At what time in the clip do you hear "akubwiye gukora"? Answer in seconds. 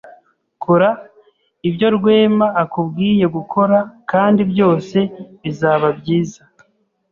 2.63-3.77